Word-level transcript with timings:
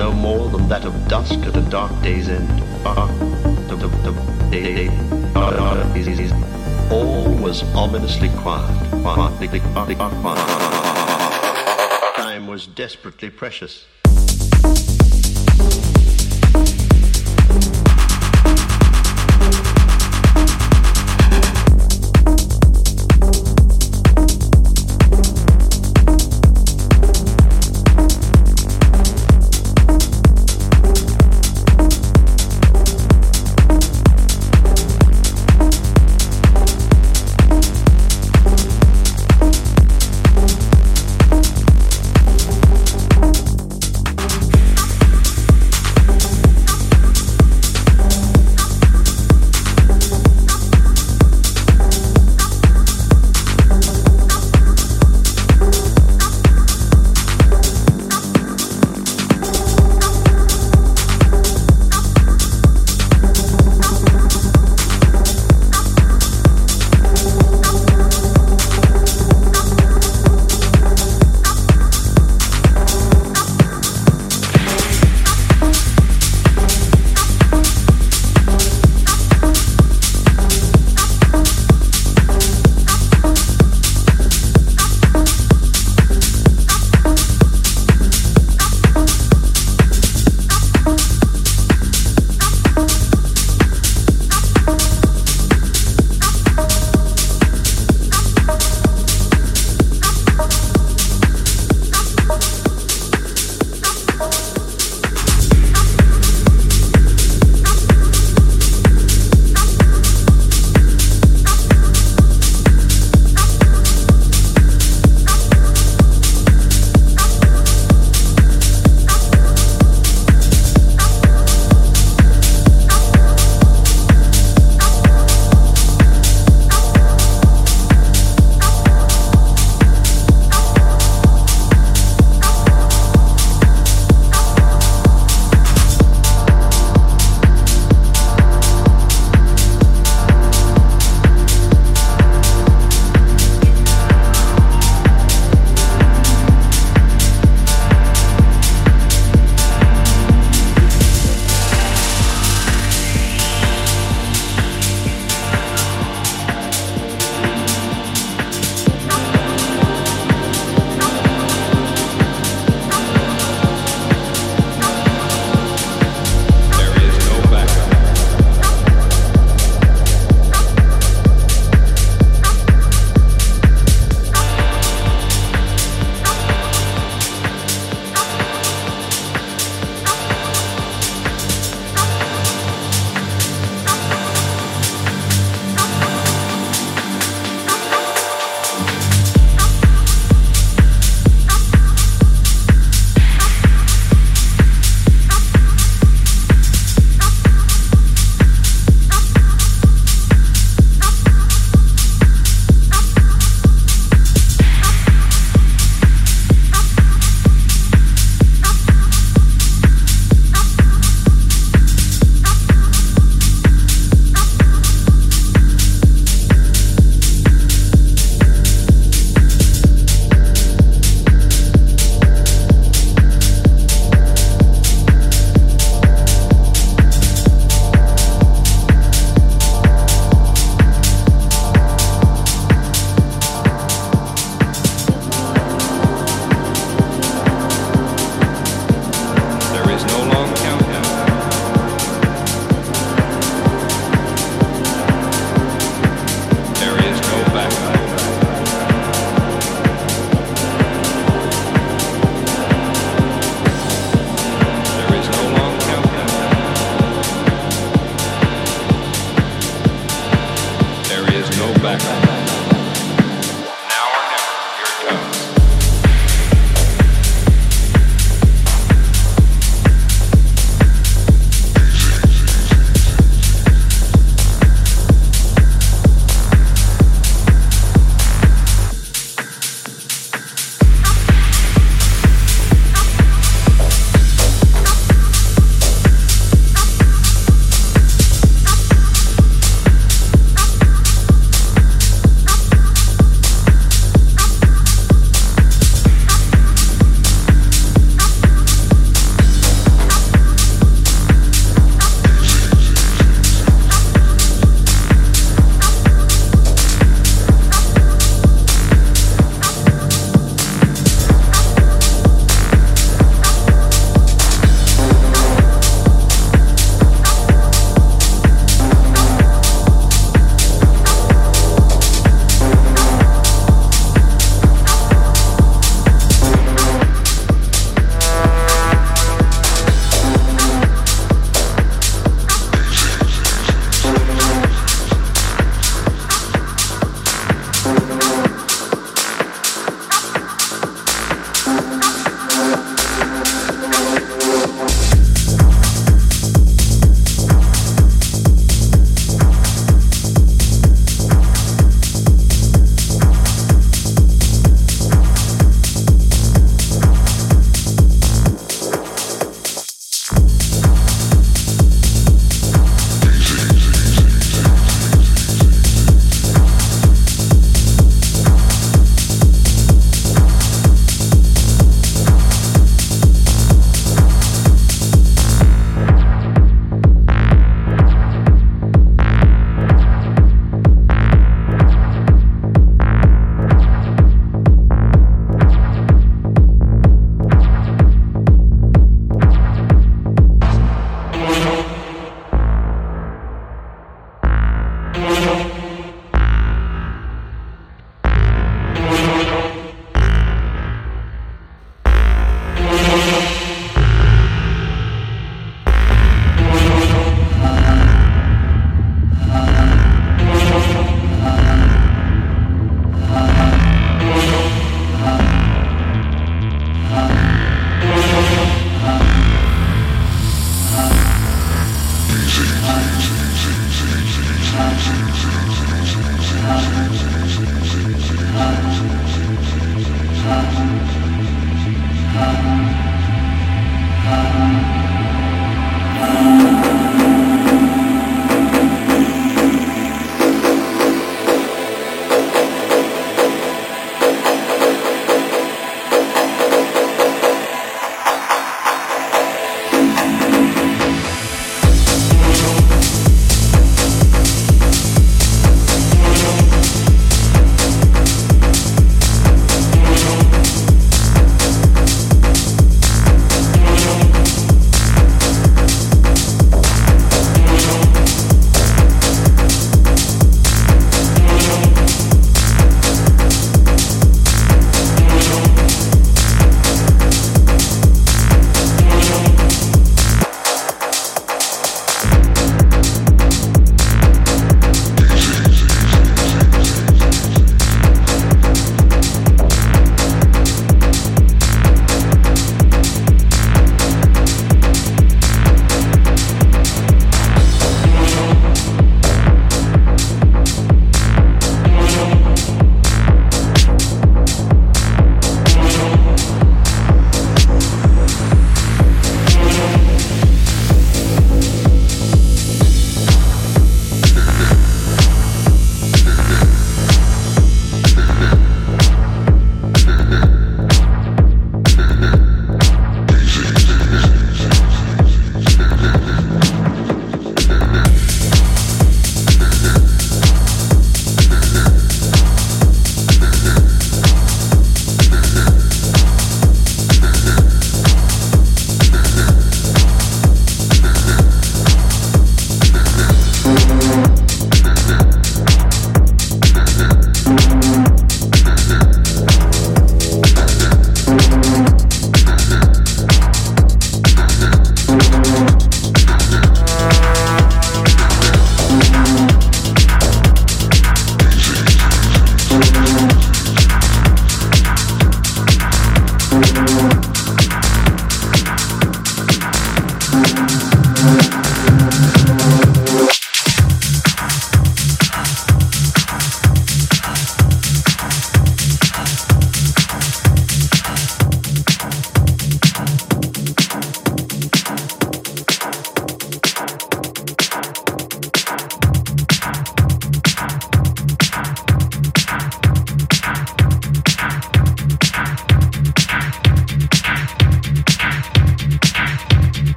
no 0.00 0.12
more 0.12 0.48
than 0.48 0.66
that 0.66 0.86
of 0.86 0.94
dusk 1.08 1.40
at 1.40 1.54
a 1.54 1.60
dark 1.68 1.92
day's 2.02 2.26
end. 2.30 2.48
All 6.90 7.34
was 7.34 7.62
ominously 7.74 8.30
quiet. 8.30 9.04
Time 12.16 12.46
was 12.46 12.66
desperately 12.66 13.28
precious. 13.28 13.84